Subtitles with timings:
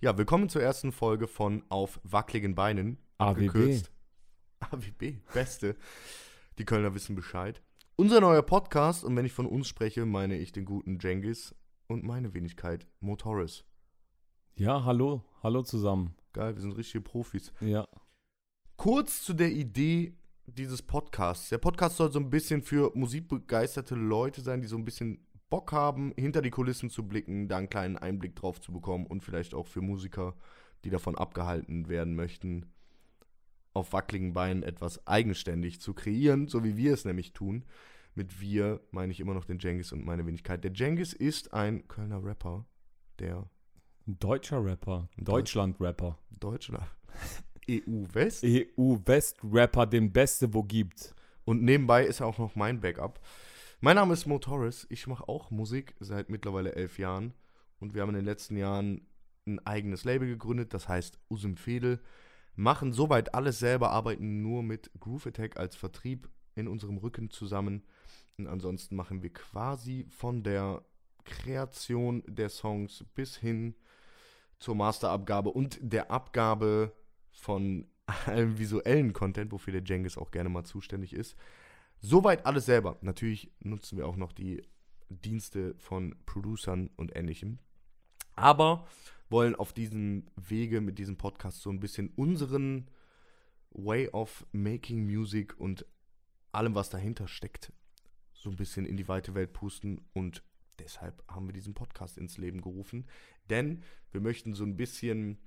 [0.00, 2.98] Ja, willkommen zur ersten Folge von Auf wackeligen Beinen.
[3.18, 3.48] AWB.
[3.48, 3.90] abgekürzt.
[4.60, 5.74] AWB, beste.
[6.58, 7.60] Die Kölner wissen Bescheid.
[7.96, 11.52] Unser neuer Podcast, und wenn ich von uns spreche, meine ich den guten Jengis
[11.88, 13.64] und meine Wenigkeit, Motoris.
[14.54, 16.14] Ja, hallo, hallo zusammen.
[16.32, 17.52] Geil, wir sind richtige Profis.
[17.60, 17.88] Ja.
[18.76, 21.48] Kurz zu der Idee dieses Podcasts.
[21.48, 25.72] Der Podcast soll so ein bisschen für musikbegeisterte Leute sein, die so ein bisschen Bock
[25.72, 29.54] haben, hinter die Kulissen zu blicken, da einen kleinen Einblick drauf zu bekommen und vielleicht
[29.54, 30.34] auch für Musiker,
[30.84, 32.66] die davon abgehalten werden möchten,
[33.72, 37.64] auf wackeligen Beinen etwas eigenständig zu kreieren, so wie wir es nämlich tun.
[38.14, 40.64] Mit wir meine ich immer noch den Jengis und meine Wenigkeit.
[40.64, 42.66] Der Jengis ist ein Kölner Rapper,
[43.20, 43.48] der
[44.06, 45.08] Ein deutscher Rapper.
[45.16, 46.18] Deutschland-Rapper.
[46.40, 46.88] Deutscher
[47.70, 51.14] EU-West EU-West-Rapper, den Beste, wo gibt.
[51.44, 53.20] Und nebenbei ist er auch noch mein Backup.
[53.80, 54.88] Mein Name ist Mo Torres.
[54.90, 57.32] Ich mache auch Musik seit mittlerweile elf Jahren.
[57.78, 59.06] Und wir haben in den letzten Jahren
[59.46, 62.00] ein eigenes Label gegründet, das heißt Usum Fedel.
[62.56, 67.84] Machen soweit alles selber, arbeiten nur mit Groove Attack als Vertrieb in unserem Rücken zusammen.
[68.36, 70.82] Und ansonsten machen wir quasi von der
[71.24, 73.76] Kreation der Songs bis hin
[74.58, 76.96] zur Masterabgabe und der Abgabe
[77.30, 77.86] von
[78.26, 81.36] allem visuellen Content, wofür der Jengis auch gerne mal zuständig ist.
[82.00, 82.98] Soweit alles selber.
[83.00, 84.62] Natürlich nutzen wir auch noch die
[85.08, 87.58] Dienste von Producern und ähnlichem.
[88.36, 88.86] Aber
[89.30, 92.90] wollen auf diesem Wege mit diesem Podcast so ein bisschen unseren
[93.70, 95.86] Way of Making Music und
[96.52, 97.72] allem, was dahinter steckt,
[98.32, 100.00] so ein bisschen in die weite Welt pusten.
[100.14, 100.42] Und
[100.78, 103.06] deshalb haben wir diesen Podcast ins Leben gerufen.
[103.50, 105.38] Denn wir möchten so ein bisschen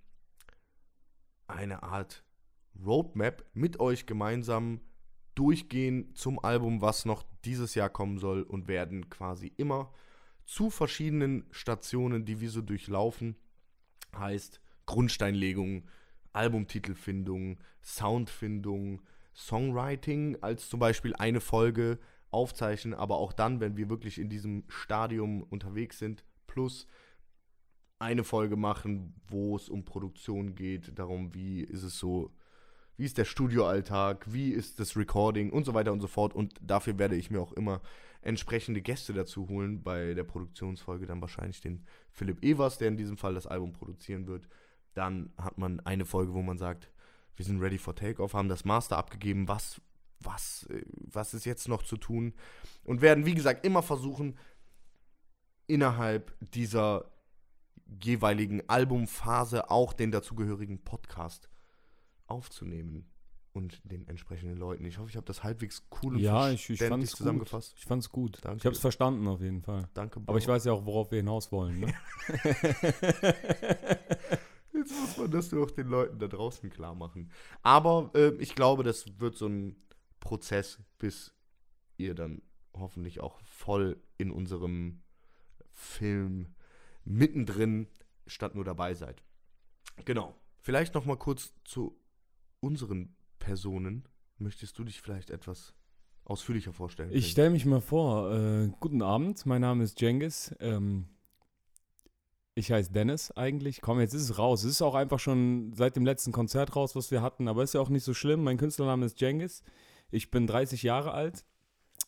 [1.48, 2.24] eine Art
[2.86, 4.82] Roadmap mit euch gemeinsam
[5.36, 9.92] durchgehen zum Album, was noch dieses Jahr kommen soll und werden quasi immer
[10.46, 13.36] zu verschiedenen Stationen, die wir so durchlaufen,
[14.16, 15.88] heißt Grundsteinlegung,
[16.34, 19.02] Albumtitelfindung, Soundfindung,
[19.34, 24.64] Songwriting als zum Beispiel eine Folge aufzeichnen, aber auch dann, wenn wir wirklich in diesem
[24.68, 26.88] Stadium unterwegs sind, plus
[28.00, 32.34] eine Folge machen, wo es um Produktion geht, darum, wie ist es so,
[33.02, 36.36] wie ist der Studioalltag, wie ist das Recording und so weiter und so fort.
[36.36, 37.82] Und dafür werde ich mir auch immer
[38.22, 39.82] entsprechende Gäste dazu holen.
[39.82, 44.28] Bei der Produktionsfolge dann wahrscheinlich den Philipp Evers, der in diesem Fall das Album produzieren
[44.28, 44.48] wird.
[44.94, 46.92] Dann hat man eine Folge, wo man sagt,
[47.38, 49.82] wir sind ready for Takeoff, haben das Master abgegeben, was,
[50.20, 52.36] was, äh, was ist jetzt noch zu tun?
[52.84, 54.38] Und werden, wie gesagt, immer versuchen,
[55.66, 57.12] innerhalb dieser
[58.04, 61.50] jeweiligen Albumphase auch den dazugehörigen Podcast
[62.32, 63.06] aufzunehmen
[63.54, 64.86] und den entsprechenden Leuten.
[64.86, 67.18] Ich hoffe, ich habe das halbwegs cool und Ja, ich, ich fand verständlich es gut.
[67.18, 67.74] zusammengefasst.
[67.78, 68.40] Ich fand es gut.
[68.42, 68.58] Danke.
[68.60, 69.90] Ich habe es verstanden auf jeden Fall.
[69.94, 70.32] Danke, Bro.
[70.32, 71.82] Aber ich weiß ja auch, worauf wir hinaus wollen.
[71.82, 71.94] Ne?
[74.74, 77.30] Jetzt muss man das nur auch den Leuten da draußen klar machen.
[77.62, 79.76] Aber äh, ich glaube, das wird so ein
[80.20, 81.34] Prozess, bis
[81.98, 82.42] ihr dann
[82.74, 85.02] hoffentlich auch voll in unserem
[85.72, 86.48] Film
[87.04, 87.88] mittendrin
[88.28, 89.22] statt nur dabei seid.
[90.06, 90.36] Genau.
[90.60, 92.00] Vielleicht noch mal kurz zu
[92.62, 94.08] unseren Personen.
[94.38, 95.74] Möchtest du dich vielleicht etwas
[96.24, 97.12] ausführlicher vorstellen?
[97.12, 98.32] Ich stelle mich mal vor.
[98.32, 100.56] Äh, guten Abend, mein Name ist Jengis.
[100.60, 101.08] Ähm,
[102.56, 103.82] ich heiße Dennis eigentlich.
[103.82, 104.64] Komm, jetzt ist es raus.
[104.64, 107.48] Es ist auch einfach schon seit dem letzten Konzert raus, was wir hatten.
[107.48, 108.44] Aber ist ja auch nicht so schlimm.
[108.44, 109.64] Mein Künstlername ist Jengis.
[110.12, 111.46] Ich bin 30 Jahre alt,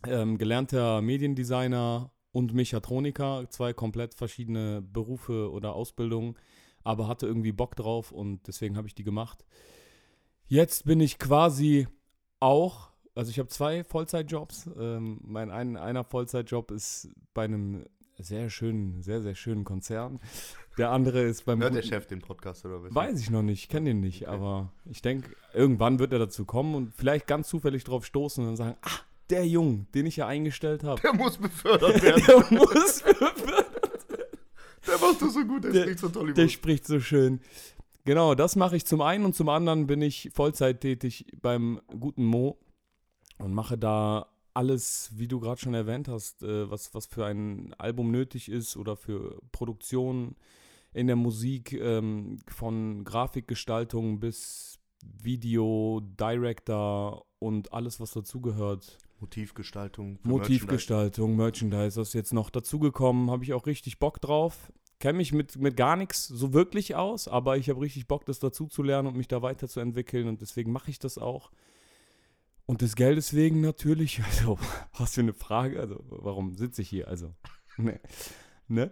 [0.05, 3.49] ähm, gelernter Mediendesigner und Mechatroniker.
[3.49, 6.35] Zwei komplett verschiedene Berufe oder Ausbildungen.
[6.83, 9.45] Aber hatte irgendwie Bock drauf und deswegen habe ich die gemacht.
[10.53, 11.87] Jetzt bin ich quasi
[12.39, 14.69] auch, also ich habe zwei Vollzeitjobs.
[14.79, 17.85] Ähm, mein ein, einer Vollzeitjob ist bei einem
[18.19, 20.19] sehr schönen, sehr, sehr schönen Konzern.
[20.77, 22.93] Der andere ist beim Hört der Chef den Podcast oder was?
[22.93, 24.31] Weiß ich noch nicht, ich kenne den nicht, Okay.
[24.35, 28.49] aber ich denke, irgendwann wird er dazu kommen und vielleicht ganz zufällig drauf stoßen und
[28.51, 28.99] dann sagen, ah,
[29.31, 32.23] der Jung, den ich ja eingestellt habe, Der muss befördert werden.
[32.27, 33.01] der muss,
[34.85, 37.41] der macht das so gut, der, Der- spricht so toll über der spricht so schön.
[38.05, 42.25] Genau, das mache ich zum einen und zum anderen bin ich Vollzeit tätig beim guten
[42.25, 42.57] Mo
[43.37, 47.73] und mache da alles, wie du gerade schon erwähnt hast, äh, was, was für ein
[47.77, 50.35] Album nötig ist oder für Produktion
[50.93, 58.97] in der Musik, ähm, von Grafikgestaltung bis Video, Director und alles, was dazugehört.
[59.19, 60.19] Motivgestaltung.
[60.23, 64.71] Motivgestaltung, Merchandise, was ist jetzt noch dazugekommen, habe ich auch richtig Bock drauf.
[65.03, 68.39] Kenne mich mit, mit gar nichts so wirklich aus, aber ich habe richtig Bock, das
[68.39, 71.51] dazu zu lernen und mich da weiterzuentwickeln und deswegen mache ich das auch.
[72.65, 74.57] Und des Geldes wegen natürlich, also,
[74.97, 77.33] was für eine Frage, also, warum sitze ich hier, also,
[77.77, 77.99] ne,
[78.69, 78.91] ne?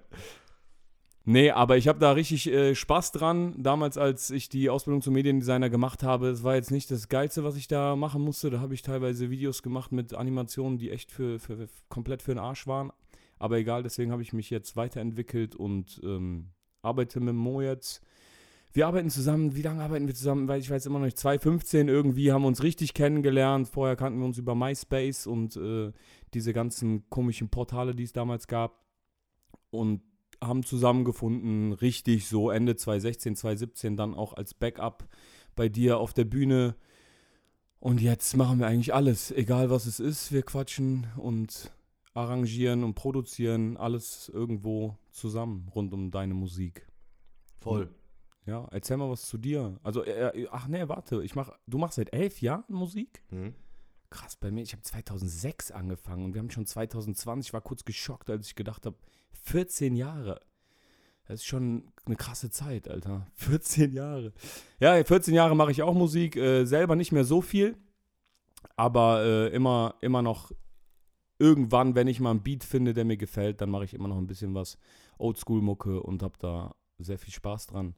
[1.24, 3.64] Nee, aber ich habe da richtig äh, Spaß dran.
[3.64, 7.46] Damals, als ich die Ausbildung zum Mediendesigner gemacht habe, es war jetzt nicht das Geilste,
[7.46, 8.50] was ich da machen musste.
[8.50, 12.32] Da habe ich teilweise Videos gemacht mit Animationen, die echt für, für, für komplett für
[12.32, 12.92] den Arsch waren.
[13.42, 16.52] Aber egal, deswegen habe ich mich jetzt weiterentwickelt und ähm,
[16.84, 18.04] arbeite mit Mo jetzt.
[18.72, 20.48] Wir arbeiten zusammen, wie lange arbeiten wir zusammen?
[20.48, 23.68] Weil ich weiß immer noch nicht, 2015 irgendwie haben wir uns richtig kennengelernt.
[23.68, 25.92] Vorher kannten wir uns über MySpace und äh,
[26.36, 28.86] diese ganzen komischen Portale, die es damals gab.
[29.72, 30.04] Und
[30.40, 35.08] haben zusammengefunden, richtig so Ende 2016, 2017 dann auch als Backup
[35.56, 36.76] bei dir auf der Bühne.
[37.80, 40.32] Und jetzt machen wir eigentlich alles, egal was es ist.
[40.32, 41.72] Wir quatschen und
[42.14, 46.88] arrangieren und produzieren alles irgendwo zusammen rund um deine Musik.
[47.60, 47.90] Voll.
[48.46, 49.80] Ja, erzähl mal was zu dir.
[49.84, 53.24] Also, äh, ach nee, warte, ich mach, du machst seit elf Jahren Musik?
[53.30, 53.54] Mhm.
[54.10, 57.86] Krass, bei mir, ich habe 2006 angefangen und wir haben schon 2020, ich war kurz
[57.86, 58.98] geschockt, als ich gedacht habe,
[59.44, 60.42] 14 Jahre.
[61.28, 63.28] Das ist schon eine krasse Zeit, Alter.
[63.36, 64.34] 14 Jahre.
[64.80, 67.78] Ja, 14 Jahre mache ich auch Musik, äh, selber nicht mehr so viel,
[68.76, 70.52] aber äh, immer, immer noch
[71.42, 74.18] irgendwann, wenn ich mal einen Beat finde, der mir gefällt, dann mache ich immer noch
[74.18, 74.78] ein bisschen was
[75.18, 77.96] Oldschool-Mucke und habe da sehr viel Spaß dran.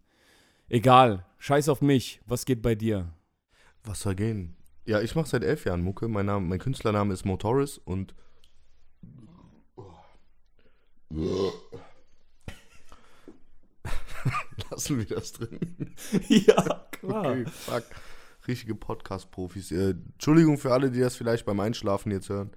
[0.70, 2.22] Egal, scheiß auf mich.
[2.26, 3.14] Was geht bei dir?
[3.84, 4.56] Was soll gehen?
[4.86, 6.08] Ja, ich mache seit elf Jahren Mucke.
[6.08, 8.16] Mein, Name, mein Künstlername ist Motoris und.
[14.72, 15.60] Lassen wir das drin.
[16.30, 17.26] ja, klar.
[17.26, 17.84] Okay, fuck.
[18.48, 19.72] Richtige Podcast-Profis.
[19.72, 22.52] Äh, Entschuldigung für alle, die das vielleicht beim Einschlafen jetzt hören.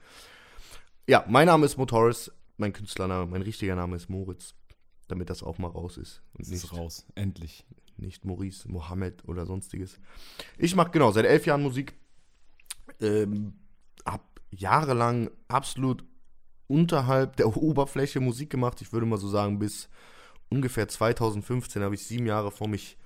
[1.07, 2.33] Ja, mein Name ist Motoris.
[2.57, 4.55] Mein Künstlername, mein richtiger Name ist Moritz.
[5.09, 6.23] Damit das auch mal raus ist.
[6.35, 7.65] Und Es ist raus, endlich.
[7.97, 10.01] nicht Maurice, Mohammed oder sonstiges.
[10.59, 11.95] Ich mache genau seit elf Jahren Musik.
[13.01, 13.55] Ähm,
[14.05, 16.05] hab jahrelang absolut
[16.67, 18.81] unterhalb der Oberfläche Musik gemacht.
[18.83, 19.89] Ich würde mal so sagen, bis
[20.49, 22.99] ungefähr 2015 habe ich sieben Jahre vor mich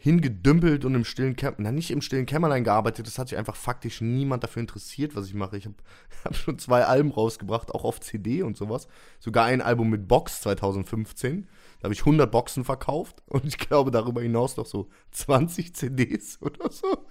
[0.00, 3.56] hingedümpelt und im stillen Kämmerlein, na nicht im stillen Kämmerlein gearbeitet, das hat sich einfach
[3.56, 5.56] faktisch niemand dafür interessiert, was ich mache.
[5.56, 5.74] Ich habe
[6.24, 8.86] hab schon zwei Alben rausgebracht, auch auf CD und sowas.
[9.18, 11.48] Sogar ein Album mit Box 2015.
[11.80, 16.38] Da habe ich 100 Boxen verkauft und ich glaube darüber hinaus noch so 20 CDs
[16.40, 17.06] oder so.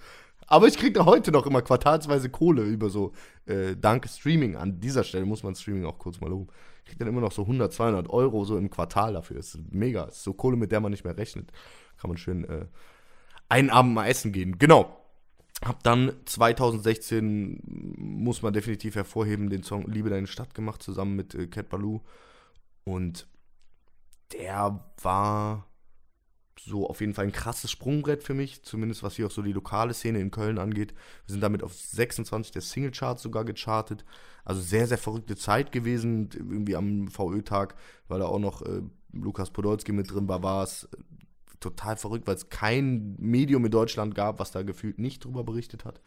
[0.50, 3.12] Aber ich kriege da heute noch immer quartalsweise Kohle über so,
[3.44, 4.56] äh, dank Streaming.
[4.56, 6.48] An dieser Stelle muss man Streaming auch kurz mal loben.
[6.84, 9.36] Ich kriege dann immer noch so 100, 200 Euro so im Quartal dafür.
[9.36, 10.04] Ist mega.
[10.04, 11.52] Ist so Kohle, mit der man nicht mehr rechnet.
[11.98, 12.66] Kann man schön äh,
[13.48, 14.58] einen Abend mal essen gehen.
[14.58, 14.94] Genau.
[15.64, 21.34] Hab dann 2016, muss man definitiv hervorheben, den Song Liebe deine Stadt gemacht, zusammen mit
[21.34, 22.00] äh, Cat Baloo.
[22.84, 23.26] Und
[24.32, 25.66] der war
[26.60, 29.52] so auf jeden Fall ein krasses Sprungbrett für mich, zumindest was hier auch so die
[29.52, 30.92] lokale Szene in Köln angeht.
[31.26, 34.04] Wir sind damit auf 26 der Singlecharts sogar gechartet.
[34.44, 36.30] Also sehr, sehr verrückte Zeit gewesen.
[36.34, 37.74] Irgendwie am VÖ-Tag,
[38.08, 40.88] weil da auch noch äh, Lukas Podolski mit drin war, war es
[41.60, 45.84] total verrückt, weil es kein Medium in Deutschland gab, was da gefühlt nicht drüber berichtet
[45.84, 46.00] hat.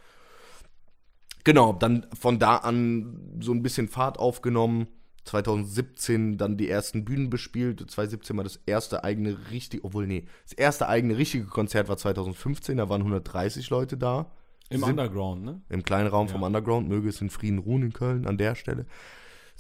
[1.44, 4.88] Genau, dann von da an so ein bisschen Fahrt aufgenommen.
[5.24, 7.80] 2017 dann die ersten Bühnen bespielt.
[7.80, 12.78] 2017 war das erste eigene richtige, obwohl nee, das erste eigene richtige Konzert war 2015,
[12.78, 14.32] da waren 130 Leute da.
[14.70, 15.62] Im Underground, ne?
[15.70, 16.34] Im kleinen Raum Ja.
[16.34, 18.86] vom Underground, möge es in Frieden ruhen in Köln an der Stelle.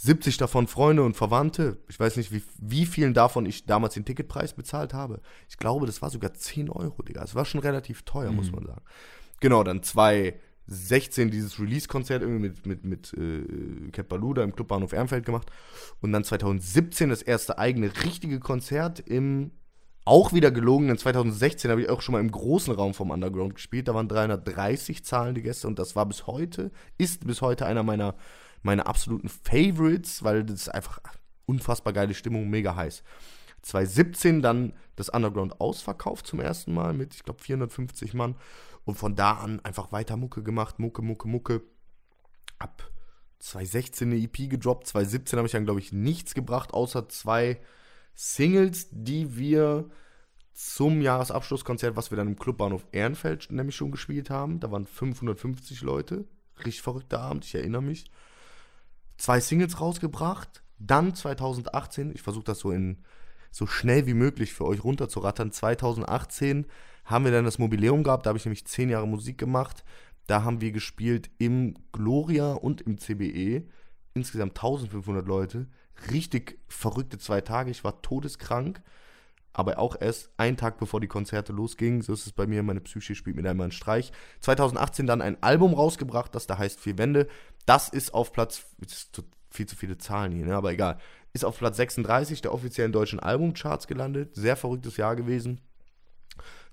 [0.03, 1.77] 70 davon Freunde und Verwandte.
[1.87, 5.21] Ich weiß nicht, wie, wie vielen davon ich damals den Ticketpreis bezahlt habe.
[5.47, 7.23] Ich glaube, das war sogar 10 Euro, Digga.
[7.23, 8.81] Es war schon relativ teuer, muss man sagen.
[9.41, 14.91] Genau, dann 2016 dieses Release-Konzert irgendwie mit, mit, mit äh, Cat Baloo da im Clubbahnhof
[14.91, 15.51] Ehrenfeld gemacht.
[15.99, 19.51] Und dann 2017 das erste eigene richtige Konzert im
[20.03, 23.53] auch wieder gelogen, denn 2016 habe ich auch schon mal im großen Raum vom Underground
[23.53, 23.87] gespielt.
[23.87, 28.15] Da waren 330 zahlende Gäste und das war bis heute, ist bis heute einer meiner,
[28.61, 30.99] meiner absoluten Favorites, weil das ist einfach
[31.45, 33.03] unfassbar geile Stimmung, mega heiß.
[33.63, 38.35] 2017 dann das Underground ausverkauft zum ersten Mal mit, ich glaube, 450 Mann.
[38.83, 41.61] Und von da an einfach weiter Mucke gemacht, Mucke, Mucke, Mucke.
[42.57, 42.91] Ab
[43.39, 47.59] 2016 eine EP gedroppt, 2017 habe ich dann, glaube ich, nichts gebracht, außer zwei
[48.13, 49.89] Singles, die wir
[50.53, 54.59] zum Jahresabschlusskonzert, was wir dann im Clubbahnhof Ehrenfeld nämlich schon gespielt haben.
[54.59, 56.25] Da waren 550 Leute.
[56.59, 58.11] Richtig verrückter Abend, ich erinnere mich.
[59.21, 60.63] Zwei Singles rausgebracht.
[60.79, 63.03] Dann 2018, ich versuche das so in
[63.51, 65.51] so schnell wie möglich für euch runterzurattern.
[65.51, 66.65] 2018
[67.05, 69.83] haben wir dann das Mobileum gehabt, da habe ich nämlich zehn Jahre Musik gemacht.
[70.25, 73.67] Da haben wir gespielt im Gloria und im CBE.
[74.15, 75.67] Insgesamt 1500 Leute.
[76.09, 77.69] Richtig verrückte zwei Tage.
[77.69, 78.81] Ich war todeskrank.
[79.53, 82.01] Aber auch erst einen Tag bevor die Konzerte losgingen.
[82.01, 82.63] So ist es bei mir.
[82.63, 84.11] Meine Psyche spielt mir da immer einen Streich.
[84.39, 87.27] 2018 dann ein Album rausgebracht, das da heißt Vier Wände.
[87.65, 88.65] Das ist auf Platz.
[88.85, 90.55] Ist viel zu viele Zahlen hier, ne?
[90.55, 90.97] aber egal.
[91.33, 94.33] ist auf Platz 36 der offiziellen deutschen Albumcharts gelandet.
[94.33, 95.59] Sehr verrücktes Jahr gewesen.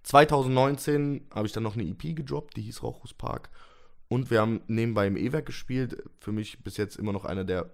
[0.05, 3.51] 2019 habe ich dann noch eine EP gedroppt, die hieß Rochus Park.
[4.09, 6.03] Und wir haben nebenbei im E-Werk gespielt.
[6.21, 7.71] Für mich bis jetzt immer noch einer der,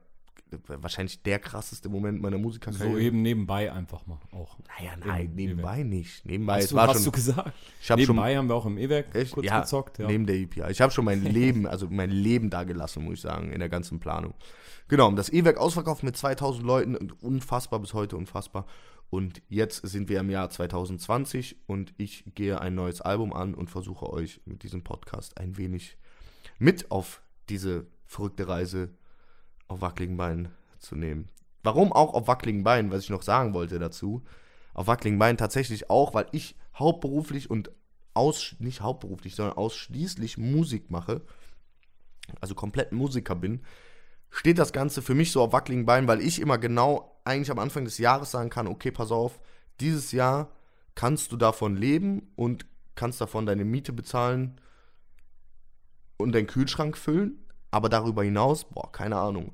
[0.67, 2.93] wahrscheinlich der krasseste Moment meiner Musikerkarriere.
[2.93, 4.57] So eben nebenbei einfach mal auch.
[4.79, 6.25] Naja, nein, Im nebenbei nicht.
[6.25, 7.53] Nebenbei, Hast, es du, war hast schon, du gesagt?
[7.81, 9.99] ich schon, Nebenbei haben wir auch im E-Werk kurz ja, gezockt.
[9.99, 10.07] Ja.
[10.07, 10.69] neben der EP.
[10.71, 13.69] Ich habe schon mein Leben, also mein Leben da gelassen, muss ich sagen, in der
[13.69, 14.35] ganzen Planung.
[14.89, 18.67] Genau, das E-Werk ausverkauft mit 2000 Leuten, und unfassbar bis heute, unfassbar.
[19.11, 23.71] Und jetzt sind wir im Jahr 2020 und ich gehe ein neues Album an und
[23.71, 25.97] versuche euch mit diesem Podcast ein wenig
[26.59, 28.91] mit auf diese verrückte Reise
[29.75, 31.29] auf wackeligen Beinen zu nehmen.
[31.63, 34.23] Warum auch auf wackeligen Beinen, was ich noch sagen wollte dazu.
[34.73, 37.71] Auf wackeligen Beinen tatsächlich auch, weil ich hauptberuflich und
[38.13, 41.23] aus, nicht hauptberuflich, sondern ausschließlich Musik mache,
[42.41, 43.63] also komplett Musiker bin,
[44.31, 47.59] steht das Ganze für mich so auf wackeligen Beinen, weil ich immer genau eigentlich am
[47.59, 49.41] Anfang des Jahres sagen kann, okay, pass auf,
[49.81, 50.51] dieses Jahr
[50.95, 54.61] kannst du davon leben und kannst davon deine Miete bezahlen
[56.17, 57.44] und deinen Kühlschrank füllen,
[57.75, 59.53] aber darüber hinaus, boah, keine Ahnung.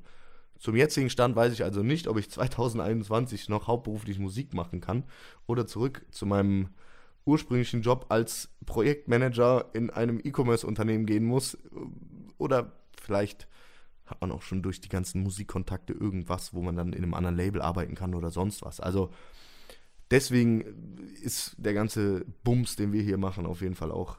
[0.59, 5.05] Zum jetzigen Stand weiß ich also nicht, ob ich 2021 noch hauptberuflich Musik machen kann
[5.47, 6.69] oder zurück zu meinem
[7.25, 11.57] ursprünglichen Job als Projektmanager in einem E-Commerce-Unternehmen gehen muss
[12.37, 13.47] oder vielleicht
[14.05, 17.37] hat man auch schon durch die ganzen Musikkontakte irgendwas, wo man dann in einem anderen
[17.37, 18.79] Label arbeiten kann oder sonst was.
[18.79, 19.09] Also
[20.11, 20.61] deswegen
[21.23, 24.17] ist der ganze Bums, den wir hier machen, auf jeden Fall auch.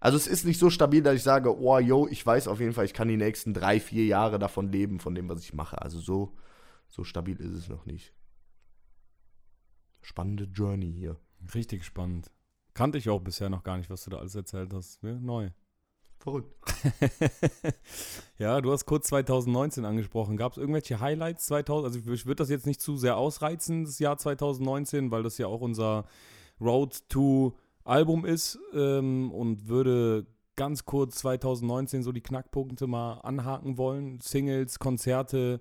[0.00, 2.72] Also es ist nicht so stabil, dass ich sage, oh, yo, ich weiß auf jeden
[2.72, 5.80] Fall, ich kann die nächsten drei, vier Jahre davon leben, von dem, was ich mache.
[5.80, 6.36] Also so,
[6.88, 8.14] so stabil ist es noch nicht.
[10.00, 11.16] Spannende Journey hier.
[11.54, 12.30] Richtig spannend.
[12.72, 15.02] Kannte ich auch bisher noch gar nicht, was du da alles erzählt hast.
[15.02, 15.50] Ja, neu.
[16.18, 16.54] Verrückt.
[18.38, 20.36] ja, du hast kurz 2019 angesprochen.
[20.36, 21.86] Gab es irgendwelche Highlights 2000?
[21.86, 25.38] Also ich, ich würde das jetzt nicht zu sehr ausreizen, das Jahr 2019, weil das
[25.38, 26.04] ja auch unser
[26.60, 27.54] Road to
[27.90, 34.20] Album ist ähm, und würde ganz kurz 2019 so die Knackpunkte mal anhaken wollen.
[34.20, 35.60] Singles, Konzerte,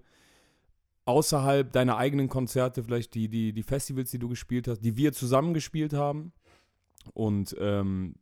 [1.06, 5.14] außerhalb deiner eigenen Konzerte, vielleicht die, die, die Festivals, die du gespielt hast, die wir
[5.14, 6.34] zusammen gespielt haben.
[7.14, 8.16] Und ähm,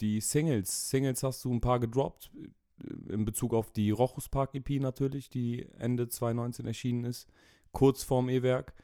[0.00, 0.90] die Singles.
[0.90, 2.30] Singles hast du ein paar gedroppt.
[2.36, 7.26] äh, In Bezug auf die Rochus Park EP natürlich, die Ende 2019 erschienen ist.
[7.72, 8.74] Kurz vorm E-Werk.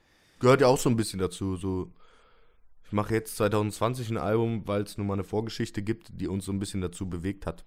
[0.41, 1.57] Gehört ja auch so ein bisschen dazu.
[1.57, 1.93] So,
[2.87, 6.45] ich mache jetzt 2020 ein Album, weil es nun mal eine Vorgeschichte gibt, die uns
[6.45, 7.65] so ein bisschen dazu bewegt hat,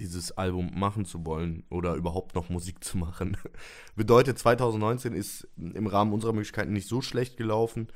[0.00, 3.36] dieses Album machen zu wollen oder überhaupt noch Musik zu machen.
[3.96, 7.88] Bedeutet, 2019 ist im Rahmen unserer Möglichkeiten nicht so schlecht gelaufen.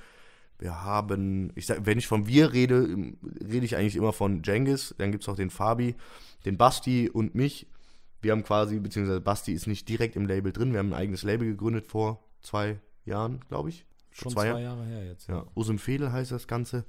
[0.59, 4.95] Wir haben, ich sag, wenn ich von wir rede, rede ich eigentlich immer von Jengis,
[4.99, 5.97] dann gibt es auch den Fabi,
[6.45, 7.67] den Basti und mich.
[8.21, 11.23] Wir haben quasi, beziehungsweise Basti ist nicht direkt im Label drin, wir haben ein eigenes
[11.23, 13.87] Label gegründet vor zwei Jahren, glaube ich.
[14.21, 14.63] Schon zwei zwei?
[14.63, 15.29] Jahre her jetzt.
[15.29, 16.85] Ja, Usum Fedel heißt das Ganze.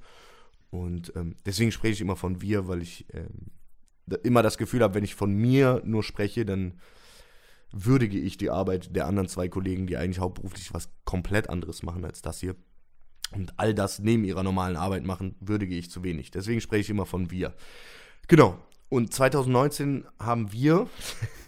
[0.70, 3.50] Und ähm, deswegen spreche ich immer von wir, weil ich ähm,
[4.06, 6.80] da immer das Gefühl habe, wenn ich von mir nur spreche, dann
[7.72, 12.04] würdige ich die Arbeit der anderen zwei Kollegen, die eigentlich hauptberuflich was komplett anderes machen
[12.04, 12.54] als das hier.
[13.32, 16.30] Und all das neben ihrer normalen Arbeit machen, würdige ich zu wenig.
[16.30, 17.54] Deswegen spreche ich immer von wir.
[18.28, 18.58] Genau.
[18.90, 20.86] Und 2019 haben wir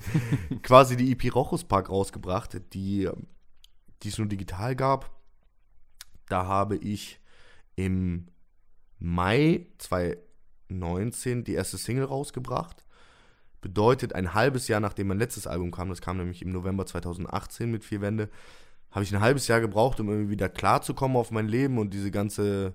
[0.63, 3.11] quasi die EP Rochus Park rausgebracht, die,
[4.03, 5.11] die es nur digital gab.
[6.29, 7.21] Da habe ich
[7.77, 8.27] im
[8.99, 12.85] Mai 2019 die erste Single rausgebracht.
[13.61, 17.71] Bedeutet, ein halbes Jahr nachdem mein letztes Album kam, das kam nämlich im November 2018
[17.71, 18.29] mit Vier Wände,
[18.91, 22.11] habe ich ein halbes Jahr gebraucht, um irgendwie wieder klarzukommen auf mein Leben und diese
[22.11, 22.75] ganze,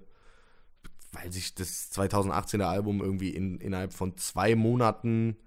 [1.14, 5.38] weil sich das 2018er Album irgendwie in, innerhalb von zwei Monaten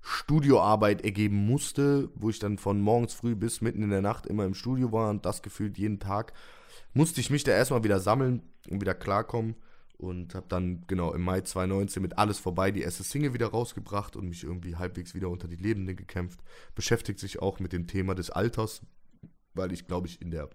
[0.00, 4.44] Studioarbeit ergeben musste, wo ich dann von morgens früh bis mitten in der Nacht immer
[4.44, 6.32] im Studio war und das gefühlt jeden Tag,
[6.98, 9.54] musste ich mich da erstmal wieder sammeln und wieder klarkommen
[9.98, 14.16] und habe dann genau im Mai 2019 mit Alles vorbei die erste Single wieder rausgebracht
[14.16, 16.40] und mich irgendwie halbwegs wieder unter die Lebenden gekämpft.
[16.74, 18.82] Beschäftigt sich auch mit dem Thema des Alters,
[19.54, 20.50] weil ich glaube ich in der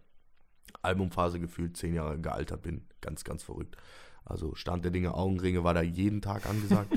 [0.81, 2.87] Albumphase gefühlt zehn Jahre gealtert bin.
[2.99, 3.77] Ganz, ganz verrückt.
[4.25, 6.91] Also Stand der Dinge, Augenringe war da jeden Tag angesagt.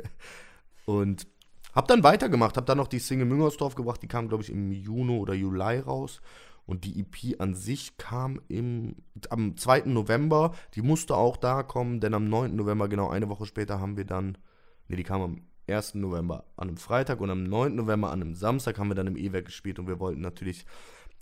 [0.86, 1.26] und
[1.74, 4.72] hab dann weitergemacht, hab dann noch die Single Müngersdorf gebracht, die kam glaube ich im
[4.72, 6.22] Juni oder Juli raus.
[6.64, 8.96] Und die EP an sich kam im,
[9.30, 9.82] am 2.
[9.86, 10.52] November.
[10.74, 12.54] Die musste auch da kommen, denn am 9.
[12.54, 14.38] November, genau eine Woche später, haben wir dann.
[14.88, 15.94] Ne, die kam am 1.
[15.94, 17.74] November an einem Freitag und am 9.
[17.74, 20.66] November an einem Samstag haben wir dann im E-Werk gespielt und wir wollten natürlich,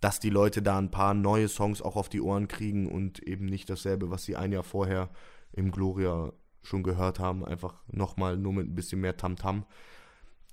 [0.00, 3.44] dass die Leute da ein paar neue Songs auch auf die Ohren kriegen und eben
[3.44, 5.11] nicht dasselbe, was sie ein Jahr vorher
[5.52, 6.32] im Gloria
[6.62, 7.44] schon gehört haben.
[7.44, 9.61] Einfach nochmal nur mit ein bisschen mehr Tamtam.
[9.61, 9.64] -Tam.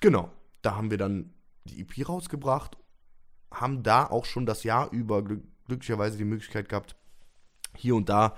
[0.02, 1.34] Genau, da haben wir dann
[1.66, 2.78] die EP rausgebracht
[3.52, 5.24] haben da auch schon das Jahr über
[5.68, 6.96] glücklicherweise die Möglichkeit gehabt,
[7.76, 8.36] hier und da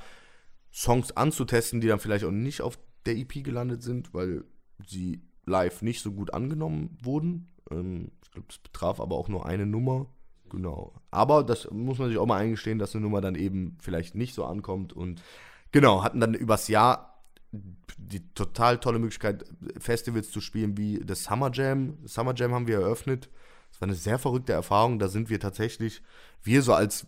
[0.72, 4.44] Songs anzutesten, die dann vielleicht auch nicht auf der EP gelandet sind, weil
[4.86, 7.50] sie live nicht so gut angenommen wurden.
[7.72, 10.08] Ähm, ich glaube, das betraf aber auch nur eine Nummer.
[10.50, 10.94] Genau.
[11.12, 14.34] Aber das muss man sich auch mal eingestehen, dass eine Nummer dann eben vielleicht nicht
[14.34, 14.94] so ankommt.
[14.94, 15.22] Und
[15.72, 17.24] genau, hatten dann übers Jahr
[17.98, 19.46] die total tolle Möglichkeit,
[19.80, 21.98] Festivals zu spielen wie das Summer Jam.
[22.06, 23.30] Summer Jam haben wir eröffnet.
[23.80, 25.00] Das war eine sehr verrückte Erfahrung.
[25.00, 26.02] Da sind wir tatsächlich,
[26.44, 27.08] wir so als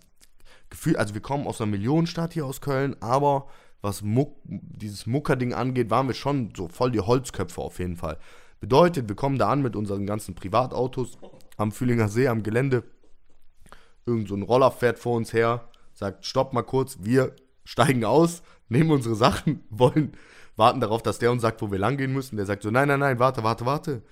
[0.69, 3.47] Gefühl, also wir kommen aus einer Millionenstadt hier aus Köln, aber
[3.81, 8.17] was Muck, dieses Mucker-Ding angeht, waren wir schon so voll die Holzköpfe auf jeden Fall.
[8.59, 11.17] Bedeutet, wir kommen da an mit unseren ganzen Privatautos
[11.57, 12.83] am Fühlinger See, am Gelände.
[14.05, 17.35] Irgend so ein Roller fährt vor uns her, sagt, stopp mal kurz, wir
[17.65, 20.13] steigen aus, nehmen unsere Sachen, wollen,
[20.55, 22.37] warten darauf, dass der uns sagt, wo wir lang gehen müssen.
[22.37, 24.03] Der sagt so, nein, nein, nein, warte, warte, warte.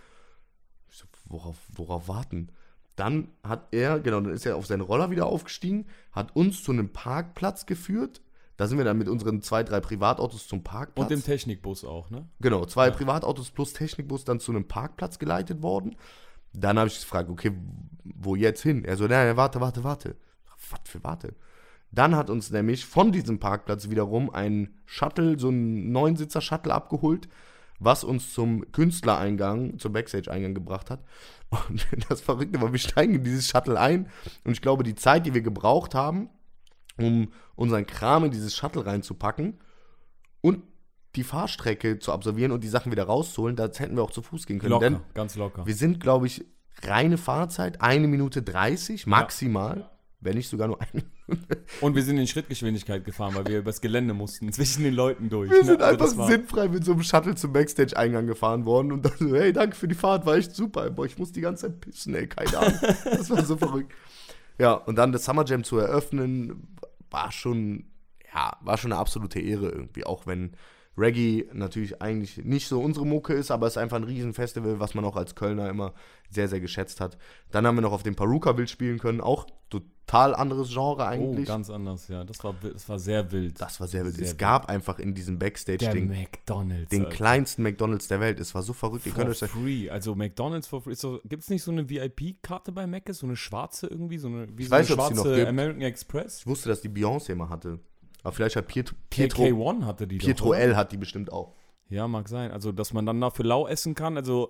[1.30, 2.50] Worauf, worauf warten?
[2.96, 6.72] Dann hat er, genau, dann ist er auf seinen Roller wieder aufgestiegen, hat uns zu
[6.72, 8.22] einem Parkplatz geführt,
[8.60, 11.06] da sind wir dann mit unseren zwei, drei Privatautos zum Parkplatz.
[11.06, 12.28] Und dem Technikbus auch, ne?
[12.42, 12.92] Genau, zwei ja.
[12.92, 15.96] Privatautos plus Technikbus dann zu einem Parkplatz geleitet worden.
[16.52, 17.54] Dann habe ich gefragt, okay,
[18.04, 18.84] wo jetzt hin?
[18.84, 20.18] Er so, nein, warte, warte, warte.
[20.72, 21.36] Was für warte?
[21.92, 27.30] Dann hat uns nämlich von diesem Parkplatz wiederum ein Shuttle, so ein Neunsitzer-Shuttle abgeholt,
[27.80, 31.04] was uns zum Künstlereingang, zum Backstage-Eingang gebracht hat.
[31.50, 34.10] Und das Verrückte war, wir steigen in dieses Shuttle ein
[34.44, 36.30] und ich glaube, die Zeit, die wir gebraucht haben,
[36.98, 39.60] um unseren Kram in dieses Shuttle reinzupacken
[40.42, 40.64] und
[41.16, 44.46] die Fahrstrecke zu absolvieren und die Sachen wieder rauszuholen, da hätten wir auch zu Fuß
[44.46, 44.72] gehen können.
[44.72, 45.66] Locker, Denn ganz locker.
[45.66, 46.46] Wir sind, glaube ich,
[46.84, 49.80] reine Fahrzeit, eine Minute 30 maximal.
[49.80, 49.92] Ja.
[50.22, 51.19] Wenn nicht sogar nur eine Minute.
[51.82, 55.50] Und wir sind in Schrittgeschwindigkeit gefahren, weil wir übers Gelände mussten, zwischen den Leuten durch.
[55.50, 55.66] Wir ne?
[55.66, 59.36] sind also einfach sinnfrei mit so einem Shuttle zum Backstage-Eingang gefahren worden und dann so,
[59.36, 60.90] hey, danke für die Fahrt, war echt super.
[60.90, 62.80] Boah, ich muss die ganze Zeit pissen, ey, keine Ahnung.
[63.06, 63.94] Das war so verrückt.
[64.58, 66.68] Ja, und dann das Summer Jam zu eröffnen,
[67.10, 67.86] war schon,
[68.34, 70.52] ja, war schon eine absolute Ehre irgendwie, auch wenn
[71.00, 74.94] Reggae natürlich eigentlich nicht so unsere Mucke ist, aber es ist einfach ein Riesenfestival, was
[74.94, 75.94] man auch als Kölner immer
[76.30, 77.18] sehr, sehr geschätzt hat.
[77.52, 81.48] Dann haben wir noch auf dem Paruka wild spielen können, auch total anderes Genre eigentlich.
[81.48, 82.24] Oh, ganz anders, ja.
[82.24, 83.62] Das war, das war sehr wild.
[83.62, 84.16] Das war sehr wild.
[84.16, 84.40] Sehr es wild.
[84.40, 86.90] gab einfach in diesem Backstage-Ding McDonalds.
[86.90, 87.16] Den Alter.
[87.16, 88.40] kleinsten McDonalds der Welt.
[88.40, 89.08] Es war so verrückt.
[89.08, 89.90] For Ihr free.
[89.90, 90.96] Also McDonalds for free.
[90.96, 93.10] So, gibt es nicht so eine VIP-Karte bei Mac?
[93.12, 94.18] So eine schwarze irgendwie?
[94.18, 96.40] So eine, wie ich so weiß, eine schwarze American Express?
[96.40, 97.80] Ich wusste, dass die Beyoncé mal hatte.
[98.24, 101.56] Aber vielleicht hat Pietro, Pietro KK1 hatte die Pietro doch, L hat die bestimmt auch.
[101.90, 102.52] Ja, mag sein.
[102.52, 104.18] Also, dass man dann dafür lau essen kann.
[104.18, 104.50] Also,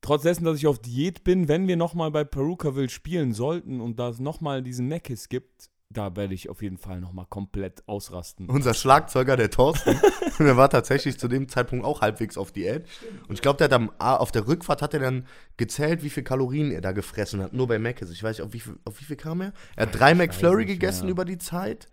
[0.00, 3.98] trotz dessen, dass ich auf Diät bin, wenn wir nochmal bei Perukaville spielen sollten und
[3.98, 8.48] da es nochmal diesen Meckes gibt, da werde ich auf jeden Fall nochmal komplett ausrasten.
[8.50, 9.98] Unser Schlagzeuger, der Thorsten,
[10.38, 12.86] der war tatsächlich zu dem Zeitpunkt auch halbwegs auf Diät.
[13.26, 16.24] Und ich glaube, der hat am, auf der Rückfahrt hat er dann gezählt, wie viel
[16.24, 18.10] Kalorien er da gefressen hat, nur bei Meckes.
[18.10, 19.52] Ich weiß nicht, auf wie viel, auf wie viel kam er?
[19.76, 21.10] Er hat drei McFlurry gegessen ja.
[21.10, 21.88] über die Zeit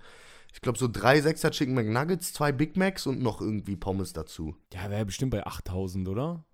[0.56, 4.56] ich glaube, so drei Sechser Chicken McNuggets, zwei Big Macs und noch irgendwie Pommes dazu.
[4.74, 6.46] Ja, wäre bestimmt bei 8000, oder?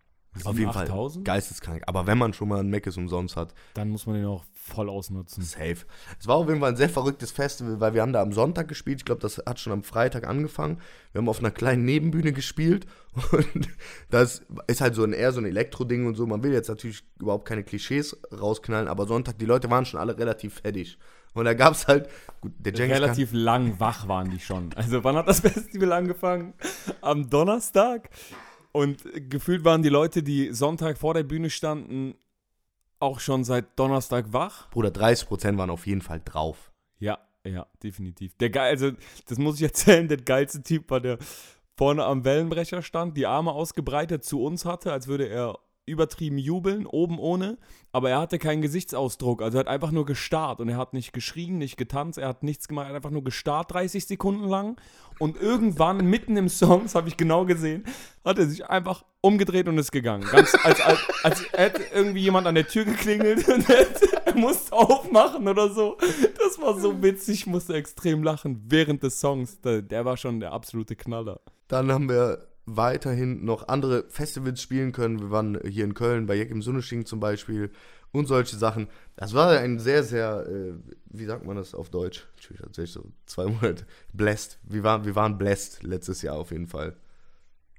[0.44, 1.84] Auf jeden 8, Fall geisteskrank.
[1.86, 4.90] Aber wenn man schon mal einen Mac umsonst hat, dann muss man den auch voll
[4.90, 5.44] ausnutzen.
[5.44, 5.78] Safe.
[6.20, 8.68] Es war auf jeden Fall ein sehr verrücktes Festival, weil wir haben da am Sonntag
[8.68, 9.00] gespielt.
[9.00, 10.80] Ich glaube, das hat schon am Freitag angefangen.
[11.12, 12.88] Wir haben auf einer kleinen Nebenbühne gespielt
[13.32, 13.70] und
[14.10, 16.26] das ist halt so ein eher so ein Elektro-Ding und so.
[16.26, 20.18] Man will jetzt natürlich überhaupt keine Klischees rausknallen, aber Sonntag, die Leute waren schon alle
[20.18, 20.98] relativ fertig.
[21.34, 22.10] Und da gab es halt.
[22.41, 24.72] Gut, der Relativ lang wach waren die schon.
[24.76, 26.54] Also, wann hat das Festival angefangen?
[27.02, 28.10] Am Donnerstag.
[28.72, 32.15] Und gefühlt waren die Leute, die Sonntag vor der Bühne standen,
[33.00, 34.70] auch schon seit Donnerstag wach.
[34.72, 36.72] Bruder, 30% waren auf jeden Fall drauf.
[37.00, 38.36] Ja, ja, definitiv.
[38.38, 38.91] Der geil, also,
[39.28, 41.17] das muss ich erzählen, der geilste Typ war der
[41.78, 46.86] vorne am Wellenbrecher stand, die Arme ausgebreitet zu uns hatte, als würde er übertrieben jubeln,
[46.86, 47.58] oben ohne,
[47.91, 49.41] aber er hatte keinen Gesichtsausdruck.
[49.41, 52.44] Also er hat einfach nur gestarrt und er hat nicht geschrien, nicht getanzt, er hat
[52.44, 54.80] nichts gemacht, er hat einfach nur gestarrt 30 Sekunden lang.
[55.20, 57.84] Und irgendwann, mitten im Song, das habe ich genau gesehen,
[58.24, 60.28] hat er sich einfach umgedreht und ist gegangen.
[60.32, 65.48] Ganz, als, als, als hätte irgendwie jemand an der Tür geklingelt und er musste aufmachen
[65.48, 65.98] oder so.
[66.38, 69.62] Das war so witzig, ich musste extrem lachen während des Songs.
[69.62, 71.39] Der, der war schon der absolute Knaller.
[71.67, 75.19] Dann haben wir weiterhin noch andere Festivals spielen können.
[75.19, 77.71] Wir waren hier in Köln bei Jack im Sunnesching zum Beispiel
[78.12, 78.88] und solche Sachen.
[79.15, 80.73] Das war ein sehr, sehr, äh,
[81.05, 82.27] wie sagt man das auf Deutsch?
[82.38, 83.86] Tatsächlich so zwei Monate.
[84.13, 84.60] Blessed.
[84.63, 86.95] Wir waren, wir waren blessed letztes Jahr auf jeden Fall.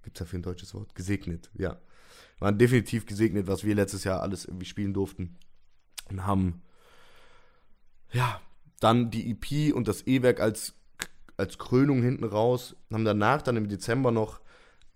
[0.03, 0.95] Gibt es dafür ein deutsches Wort?
[0.95, 1.79] Gesegnet, ja.
[2.39, 5.37] Wir waren definitiv gesegnet, was wir letztes Jahr alles irgendwie spielen durften.
[6.11, 6.63] Und haben,
[8.11, 8.41] ja,
[8.81, 10.75] dann die EP und das E-Werk als,
[11.37, 12.75] als Krönung hinten raus.
[12.93, 14.41] Haben danach dann im Dezember noch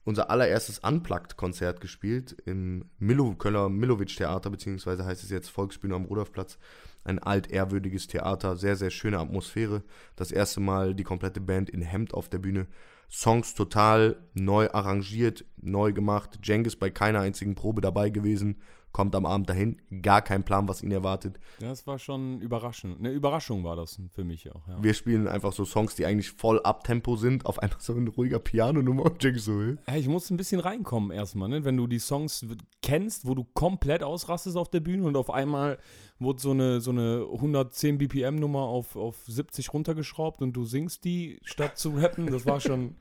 [0.07, 6.59] unser allererstes Unplugged-Konzert gespielt im Milo, Kölner Milovic-Theater, beziehungsweise heißt es jetzt Volksbühne am Rudolfplatz.
[7.03, 9.83] ein altehrwürdiges Theater, sehr, sehr schöne Atmosphäre.
[10.17, 12.67] Das erste Mal die komplette Band in Hemd auf der Bühne.
[13.09, 16.39] Songs total neu arrangiert, neu gemacht.
[16.43, 18.57] Jengis bei keiner einzigen Probe dabei gewesen
[18.97, 21.39] kommt am Abend dahin, gar kein Plan, was ihn erwartet.
[21.61, 22.99] Das war schon überraschend.
[22.99, 24.67] Eine Überraschung war das für mich auch.
[24.67, 24.83] Ja.
[24.83, 28.39] Wir spielen einfach so Songs, die eigentlich voll Abtempo sind, auf einfach so ein ruhiger
[28.39, 29.61] Piano-Nummer und check so.
[29.61, 31.63] Ja, ich muss ein bisschen reinkommen erstmal, ne?
[31.67, 32.47] wenn du die Songs
[32.81, 35.77] kennst, wo du komplett ausrastest auf der Bühne und auf einmal
[36.19, 41.39] wurde so eine, so eine 110 BPM-Nummer auf, auf 70 runtergeschraubt und du singst die
[41.43, 42.29] statt zu rappen.
[42.29, 42.95] Das war schon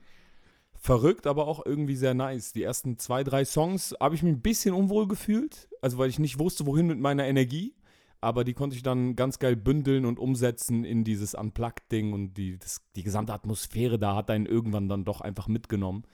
[0.78, 2.52] verrückt, aber auch irgendwie sehr nice.
[2.52, 6.18] Die ersten zwei, drei Songs habe ich mich ein bisschen unwohl gefühlt, also weil ich
[6.18, 7.74] nicht wusste, wohin mit meiner Energie.
[8.20, 12.58] Aber die konnte ich dann ganz geil bündeln und umsetzen in dieses Unplugged-Ding und die,
[12.58, 16.04] das, die gesamte Atmosphäre da hat einen irgendwann dann doch einfach mitgenommen.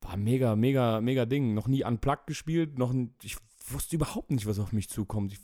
[0.00, 1.54] War mega, mega, mega Ding.
[1.54, 3.36] Noch nie Unplugged gespielt, noch ich
[3.70, 5.32] wusste überhaupt nicht, was auf mich zukommt.
[5.32, 5.40] Ich,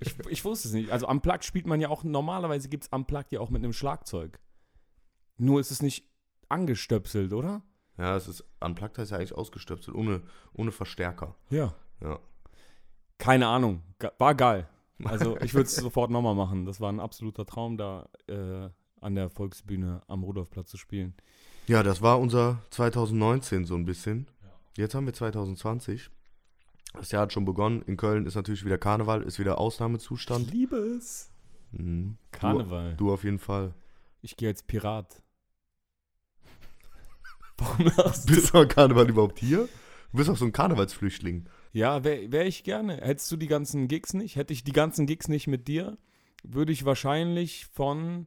[0.00, 0.90] ich, ich wusste es nicht.
[0.90, 4.38] Also Unplugged spielt man ja auch, normalerweise gibt es Unplugged ja auch mit einem Schlagzeug.
[5.36, 6.09] Nur ist es nicht
[6.50, 7.62] angestöpselt, oder?
[7.98, 10.22] Ja, es ist unplugged heißt ja eigentlich ausgestöpselt, ohne,
[10.54, 11.34] ohne Verstärker.
[11.50, 11.74] Ja.
[12.02, 12.18] Ja.
[13.18, 13.82] Keine Ahnung.
[14.18, 14.68] War geil.
[15.04, 16.64] Also ich würde es sofort nochmal machen.
[16.64, 21.14] Das war ein absoluter Traum, da äh, an der Volksbühne am Rudolfplatz zu spielen.
[21.66, 24.26] Ja, das war unser 2019 so ein bisschen.
[24.76, 26.10] Jetzt haben wir 2020.
[26.94, 27.82] Das Jahr hat schon begonnen.
[27.82, 30.46] In Köln ist natürlich wieder Karneval, ist wieder Ausnahmezustand.
[30.46, 31.30] Ich liebe es.
[31.72, 32.16] Mhm.
[32.32, 32.96] Karneval.
[32.96, 33.74] Du, du auf jeden Fall.
[34.22, 35.22] Ich gehe als Pirat.
[37.96, 38.34] Lachst du?
[38.34, 39.68] Bist du an Karneval überhaupt hier?
[40.12, 41.46] Du bist auch so ein Karnevalsflüchtling.
[41.72, 42.96] Ja, wäre wär ich gerne.
[42.96, 45.98] Hättest du die ganzen Gigs nicht, hätte ich die ganzen Gigs nicht mit dir,
[46.42, 48.26] würde ich wahrscheinlich von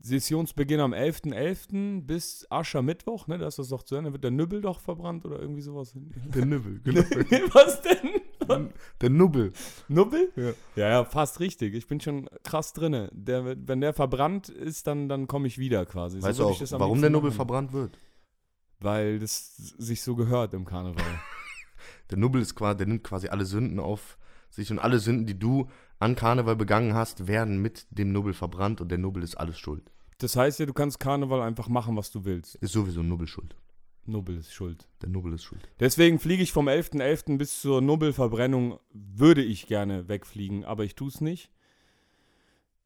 [0.00, 1.32] Sessionsbeginn am 11.11.
[1.32, 2.02] .11.
[2.02, 5.40] bis Aschermittwoch, ne, da ist das doch zu Ende, wird der Nübbel doch verbrannt oder
[5.40, 5.94] irgendwie sowas.
[6.34, 7.00] Der Nübbel, genau.
[7.52, 8.70] Was denn?
[9.00, 9.52] Der Nubbel.
[9.88, 10.32] Nubbel?
[10.36, 10.52] Ja.
[10.76, 11.74] ja, ja, fast richtig.
[11.74, 13.10] Ich bin schon krass drinne.
[13.12, 16.22] Der, wenn der verbrannt ist, dann, dann komme ich wieder quasi.
[16.22, 17.98] Weißt so du auch, warum der Nubbel verbrannt wird?
[18.80, 21.04] Weil das sich so gehört im Karneval.
[22.10, 24.18] der Nubbel ist quasi, der nimmt quasi alle Sünden auf
[24.50, 28.80] sich und alle Sünden, die du an Karneval begangen hast, werden mit dem Nubbel verbrannt
[28.80, 29.90] und der Nubbel ist alles schuld.
[30.18, 32.56] Das heißt ja, du kannst Karneval einfach machen, was du willst.
[32.56, 33.54] Ist sowieso Nubbel schuld.
[34.06, 34.86] Nubbel ist schuld.
[35.02, 35.68] Der Nubbel ist schuld.
[35.80, 37.00] Deswegen fliege ich vom 11.11.
[37.00, 37.38] .11.
[37.38, 41.50] bis zur Nubbelverbrennung, würde ich gerne wegfliegen, aber ich tue es nicht.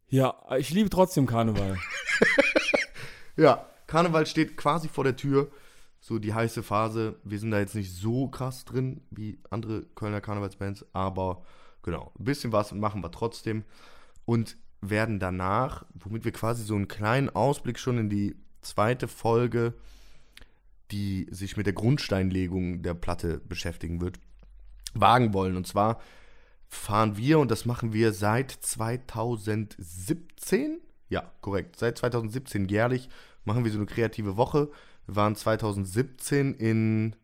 [0.09, 1.77] Ja, ich liebe trotzdem Karneval.
[3.37, 5.53] ja, Karneval steht quasi vor der Tür.
[6.11, 7.21] So die heiße Phase.
[7.23, 11.45] Wir sind da jetzt nicht so krass drin wie andere Kölner Karnevalsbands, aber
[11.85, 13.63] genau, ein bisschen was machen wir trotzdem.
[14.25, 19.75] Und werden danach, womit wir quasi so einen kleinen Ausblick schon in die zweite Folge
[20.91, 24.19] die sich mit der Grundsteinlegung der Platte beschäftigen wird,
[24.93, 25.57] wagen wollen.
[25.57, 26.01] Und zwar
[26.67, 33.09] fahren wir, und das machen wir seit 2017, ja, korrekt, seit 2017 jährlich,
[33.45, 34.73] machen wir so eine kreative Woche.
[35.11, 37.17] Wir waren 2017 in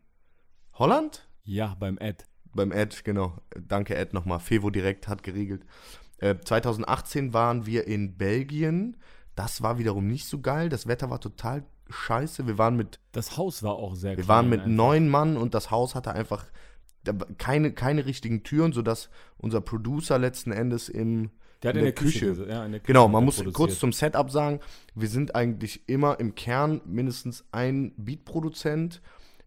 [0.73, 1.25] Holland?
[1.45, 2.25] Ja, beim Ed.
[2.53, 3.37] Beim Ed, genau.
[3.57, 4.41] Danke Ed nochmal.
[4.41, 5.65] Fevo direkt hat geregelt.
[6.17, 8.97] Äh, 2018 waren wir in Belgien.
[9.35, 10.67] Das war wiederum nicht so geil.
[10.67, 12.45] Das Wetter war total scheiße.
[12.45, 12.99] Wir waren mit.
[13.13, 14.71] Das Haus war auch sehr Wir klein waren mit einfach.
[14.75, 16.43] neun Mann und das Haus hatte einfach
[17.37, 21.31] keine, keine richtigen Türen, sodass unser Producer letzten Endes im.
[21.63, 22.33] Der hat in, in der, Küche.
[22.33, 22.49] Küche.
[22.49, 23.55] Ja, in der Küche genau, man muss produziert.
[23.55, 24.59] kurz zum Setup sagen,
[24.95, 29.01] wir sind eigentlich immer im Kern mindestens ein Beatproduzent.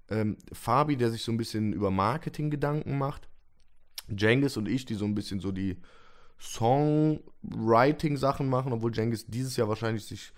[0.09, 3.29] Ähm, Fabi, der sich so ein bisschen über Marketing Gedanken macht.
[4.09, 5.77] Jengis und ich, die so ein bisschen so die
[6.41, 10.33] Songwriting-Sachen machen, obwohl Jengis dieses Jahr wahrscheinlich sich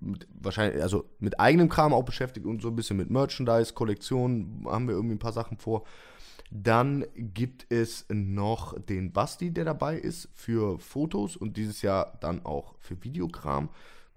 [0.00, 4.64] mit, wahrscheinlich, also mit eigenem Kram auch beschäftigt und so ein bisschen mit Merchandise, Kollektionen
[4.66, 5.84] haben wir irgendwie ein paar Sachen vor.
[6.50, 12.44] Dann gibt es noch den Basti, der dabei ist für Fotos und dieses Jahr dann
[12.44, 13.68] auch für Videokram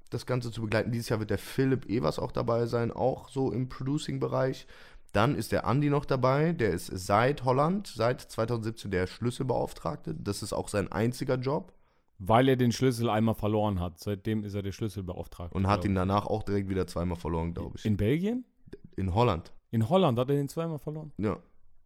[0.09, 0.91] das Ganze zu begleiten.
[0.91, 4.67] Dieses Jahr wird der Philipp Evers auch dabei sein, auch so im Producing-Bereich.
[5.11, 10.15] Dann ist der Andi noch dabei, der ist seit Holland, seit 2017 der Schlüsselbeauftragte.
[10.15, 11.73] Das ist auch sein einziger Job.
[12.17, 13.99] Weil er den Schlüssel einmal verloren hat.
[13.99, 15.55] Seitdem ist er der Schlüsselbeauftragte.
[15.55, 17.85] Und hat ihn danach auch direkt wieder zweimal verloren, glaube ich.
[17.85, 18.45] In Belgien?
[18.95, 19.51] In Holland.
[19.71, 21.11] In Holland hat er den zweimal verloren?
[21.17, 21.37] Ja.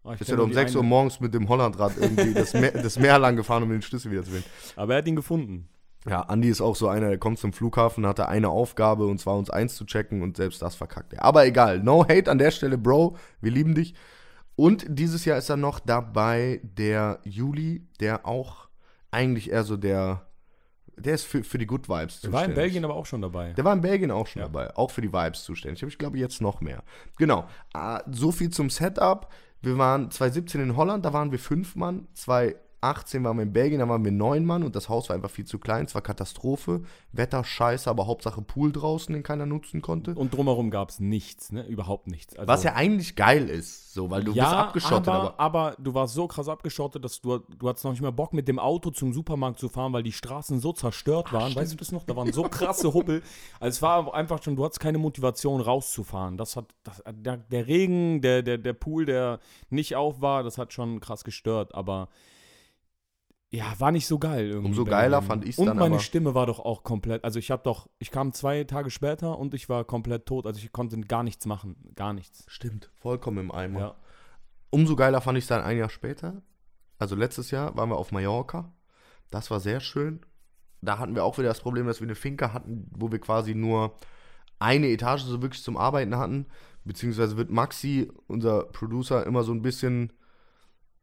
[0.08, 3.20] Ah, ist er um 6 Uhr morgens mit dem Hollandrad irgendwie das, Meer, das Meer
[3.20, 4.50] lang gefahren, um den Schlüssel wieder zu finden.
[4.76, 5.67] Aber er hat ihn gefunden.
[6.08, 9.36] Ja, Andi ist auch so einer, der kommt zum Flughafen, hatte eine Aufgabe und zwar
[9.36, 11.24] uns eins zu checken und selbst das verkackt er.
[11.24, 13.93] Aber egal, no hate an der Stelle, Bro, wir lieben dich.
[14.56, 18.70] Und dieses Jahr ist dann noch dabei der Juli, der auch
[19.12, 20.28] eigentlich eher so der
[21.00, 22.32] der ist für, für die Good Vibes zuständig.
[22.32, 23.54] Der war in Belgien aber auch schon dabei.
[23.54, 24.48] Der war in Belgien auch schon ja.
[24.48, 24.76] dabei.
[24.76, 25.84] Auch für die Vibes zuständig.
[25.84, 26.84] Aber ich glaube jetzt noch mehr.
[27.17, 27.48] Genau.
[27.76, 29.32] Uh, so viel zum Setup.
[29.62, 32.08] Wir waren 2017 in Holland, da waren wir fünf Mann.
[32.13, 35.16] 2018 18 waren wir in Belgien, da waren wir neun Mann und das Haus war
[35.16, 35.86] einfach viel zu klein.
[35.86, 36.84] Es war Katastrophe.
[37.12, 40.13] Wetter scheiße, aber Hauptsache Pool draußen, den keiner nutzen konnte.
[40.13, 41.66] Und drumherum gab es nichts, ne?
[41.66, 42.36] Überhaupt nichts.
[42.36, 45.08] Also, Was ja eigentlich geil ist, so, weil du ja, bist abgeschottet.
[45.08, 48.12] aber, Aber, aber du warst so krass abgeschottet, dass du, du hattest noch nicht mehr
[48.12, 51.56] Bock, mit dem Auto zum Supermarkt zu fahren, weil die Straßen so zerstört waren.
[51.56, 52.04] Weißt du das noch?
[52.04, 53.24] Da waren so krasse Hubbel.
[53.60, 56.38] Also es war einfach schon, du hattest keine Motivation rauszufahren.
[56.38, 59.40] Das hat, das, der, der Regen, der, der, der Pool, der
[59.72, 61.74] nicht auf war, das hat schon krass gestört.
[61.74, 62.10] Aber
[63.50, 64.68] ja, war nicht so geil irgendwie.
[64.68, 67.50] Umso geiler fand ich's Und dann meine aber- Stimme war doch auch komplett, also ich
[67.52, 70.46] habe doch, ich kam zwei Tage später und ich war komplett tot.
[70.46, 71.92] Also ich konnte gar nichts machen.
[71.96, 72.44] Gar nichts.
[72.48, 73.80] stimmt, vollkommen im Eimer.
[73.80, 73.96] Ja.
[74.70, 76.42] Umso geiler fand ich es dann ein Jahr später.
[77.00, 78.74] Also letztes Jahr waren wir auf Mallorca.
[79.32, 80.20] Das war sehr schön.
[80.82, 83.56] Da hatten wir auch wieder das Problem, dass wir eine Finca hatten, wo wir quasi
[83.56, 83.96] nur
[84.60, 86.48] eine Etage so wirklich zum Arbeiten hatten.
[86.84, 90.12] Beziehungsweise wird Maxi, unser Producer, immer so ein bisschen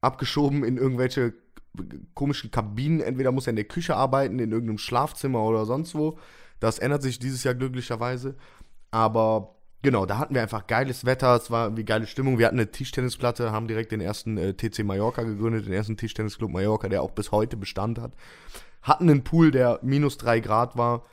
[0.00, 1.34] abgeschoben in irgendwelche
[2.14, 3.00] komischen Kabinen.
[3.00, 6.18] Entweder muss er in der Küche arbeiten, in irgendeinem Schlafzimmer oder sonst wo.
[6.60, 8.36] Das ändert sich dieses Jahr glücklicherweise.
[8.90, 12.38] Aber genau, da hatten wir einfach geiles Wetter, es war wie geile Stimmung.
[12.38, 16.50] Wir hatten eine Tischtennisplatte, haben direkt den ersten äh, TC Mallorca gegründet, den ersten Tischtennisclub
[16.50, 18.12] Mallorca, der auch bis heute Bestand hat.
[18.82, 21.04] Hatten einen Pool, der minus 3 Grad war.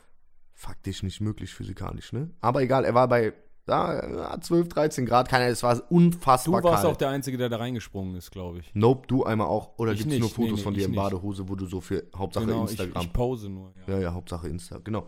[0.54, 2.30] Faktisch nicht möglich physikalisch, ne?
[2.40, 3.32] Aber egal, er war bei
[3.68, 5.28] ja, 12, 13 Grad.
[5.28, 6.94] Keiner, es war Du unfassbar warst kalt.
[6.94, 8.70] auch der Einzige, der da reingesprungen ist, glaube ich.
[8.74, 9.78] Nope, du einmal auch.
[9.78, 11.00] Oder Ich gibt es nur nicht, nee, Fotos nee, von dir ich in nicht.
[11.00, 13.02] Badehose, wo du so für Hauptsache genau, ich, Instagram.
[13.02, 13.72] ich pose nur.
[13.86, 13.94] Ja.
[13.94, 15.06] Ja, ja, Hauptsache Insta, genau.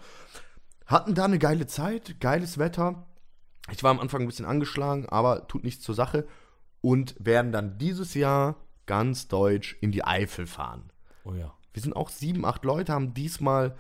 [0.87, 3.07] Hatten da eine geile Zeit, geiles Wetter.
[3.73, 6.27] Ich war am Anfang ein bisschen angeschlagen, aber tut nichts zur Sache.
[6.81, 10.91] Und werden dann dieses Jahr ganz deutsch in die Eifel fahren.
[11.25, 11.55] Oh ja.
[11.73, 13.75] Wir sind auch sieben, acht Leute, haben diesmal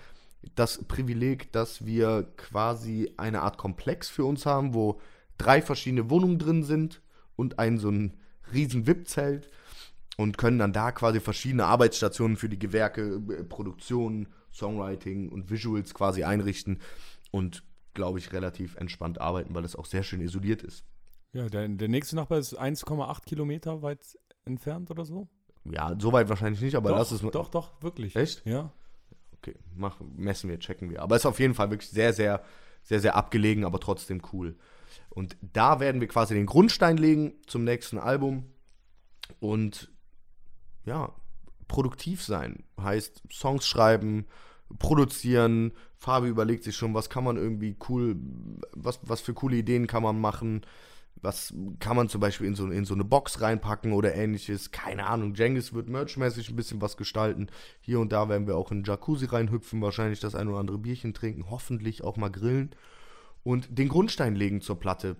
[0.54, 5.00] das Privileg, dass wir quasi eine Art Komplex für uns haben, wo
[5.38, 7.02] drei verschiedene Wohnungen drin sind
[7.37, 8.14] und ein so ein
[8.52, 9.50] riesen VIP-Zelt
[10.16, 15.94] und können dann da quasi verschiedene Arbeitsstationen für die Gewerke, äh, Produktion, Songwriting und Visuals
[15.94, 16.80] quasi einrichten
[17.30, 20.85] und glaube ich relativ entspannt arbeiten, weil es auch sehr schön isoliert ist.
[21.33, 25.28] Ja, der, der nächste Nachbar ist 1,8 Kilometer weit entfernt oder so.
[25.64, 27.30] Ja, soweit wahrscheinlich nicht, aber doch, lass es mal.
[27.30, 28.14] doch, doch, wirklich.
[28.14, 28.44] Echt?
[28.46, 28.72] Ja.
[29.44, 31.02] Okay, mach, messen wir, checken wir.
[31.02, 32.42] Aber es ist auf jeden Fall wirklich sehr, sehr,
[32.83, 34.57] sehr, sehr abgelegen, aber trotzdem cool.
[35.11, 38.46] Und da werden wir quasi den Grundstein legen zum nächsten Album
[39.40, 39.92] und
[40.87, 41.14] ja,
[41.68, 42.64] produktiv sein.
[42.80, 44.24] Heißt Songs schreiben,
[44.78, 45.72] produzieren.
[45.98, 48.16] Fabi überlegt sich schon, was kann man irgendwie cool,
[48.72, 50.62] was, was für coole Ideen kann man machen.
[51.16, 54.70] Was kann man zum Beispiel in so, in so eine Box reinpacken oder ähnliches?
[54.72, 55.35] Keine Ahnung.
[55.35, 57.48] Jengis wird merchmäßig ein bisschen was gestalten.
[57.81, 60.79] Hier und da werden wir auch in den Jacuzzi reinhüpfen, wahrscheinlich das ein oder andere
[60.79, 62.74] Bierchen trinken, hoffentlich auch mal grillen
[63.42, 65.16] und den Grundstein legen zur Platte.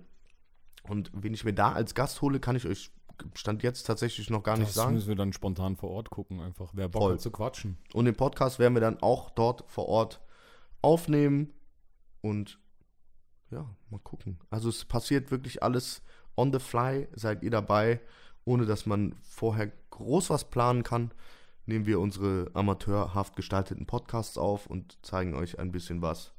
[0.83, 2.91] Und wen ich mir da als Gast hole, kann ich euch
[3.33, 4.93] Stand jetzt tatsächlich noch gar nicht Das sagen.
[4.93, 6.71] müssen wir dann spontan vor Ort gucken, einfach.
[6.73, 7.13] Wer Bock Voll.
[7.13, 7.77] hat zu quatschen.
[7.93, 10.21] Und den Podcast werden wir dann auch dort vor Ort
[10.81, 11.53] aufnehmen
[12.21, 12.59] und
[13.55, 14.37] ja, mal gucken.
[14.49, 16.01] Also es passiert wirklich alles
[16.35, 18.01] on the fly, seid ihr dabei,
[18.43, 21.11] ohne dass man vorher groß was planen kann.
[21.65, 26.33] Nehmen wir unsere amateurhaft gestalteten Podcasts auf und zeigen euch ein bisschen was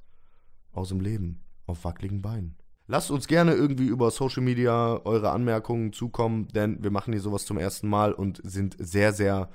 [0.72, 2.56] aus dem Leben auf wackeligen Beinen.
[2.86, 7.44] Lasst uns gerne irgendwie über Social Media eure Anmerkungen zukommen, denn wir machen hier sowas
[7.44, 9.50] zum ersten Mal und sind sehr, sehr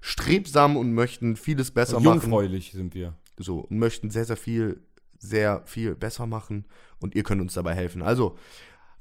[0.00, 3.14] strebsam und möchten vieles besser machen Jungfräulich sind wir.
[3.38, 4.82] so und möchten sehr, sehr viel,
[5.18, 6.66] sehr viel besser machen
[7.00, 8.02] und ihr könnt uns dabei helfen.
[8.02, 8.36] Also,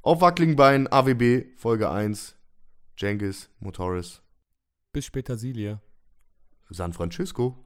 [0.01, 2.35] auf wackeligen Beinen, AWB, Folge 1,
[2.97, 4.21] Jengis, Motoris,
[4.93, 5.81] Bis später, Silie.
[6.69, 7.64] San Francisco.